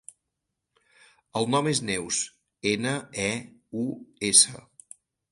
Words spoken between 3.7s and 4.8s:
u, essa.